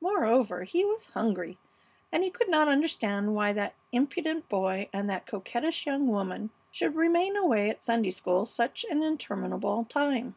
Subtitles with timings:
[0.00, 1.56] Moreover, he was hungry,
[2.10, 6.96] and he could not understand why that impudent boy and that coquettish young woman should
[6.96, 10.34] remain away at Sunday school such an interminable time.